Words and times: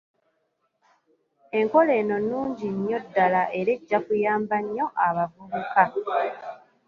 Enkola 1.59 1.91
eno 2.01 2.15
nnungi 2.21 2.67
nnyo 2.75 2.97
ddala 3.05 3.41
era 3.59 3.71
ejja 3.75 3.97
kuyamba 4.05 4.55
nnyo 4.65 4.85
abavubuka. 5.07 5.83